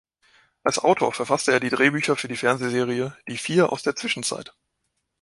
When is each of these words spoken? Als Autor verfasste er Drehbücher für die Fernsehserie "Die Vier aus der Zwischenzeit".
Als 0.63 0.79
Autor 0.79 1.13
verfasste 1.13 1.51
er 1.51 1.59
Drehbücher 1.59 2.15
für 2.15 2.27
die 2.27 2.35
Fernsehserie 2.35 3.15
"Die 3.27 3.37
Vier 3.37 3.71
aus 3.71 3.83
der 3.83 3.95
Zwischenzeit". 3.95 4.55